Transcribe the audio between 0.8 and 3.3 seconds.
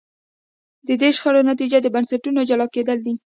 د دې شخړو نتیجه د بنسټونو جلا کېدل دي.